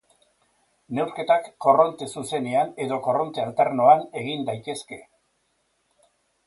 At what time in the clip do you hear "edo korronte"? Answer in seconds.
2.87-3.45